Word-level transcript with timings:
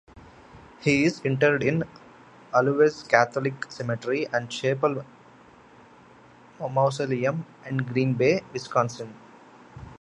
He 0.79 1.03
is 1.05 1.19
interred 1.23 1.61
in 1.61 1.83
Allouez 2.55 3.03
Catholic 3.07 3.71
Cemetery 3.71 4.25
and 4.33 4.49
Chapel 4.49 5.05
Mausoleum 6.59 7.45
in 7.67 7.77
Green 7.77 8.15
Bay, 8.15 8.41
Wisconsin. 8.51 9.13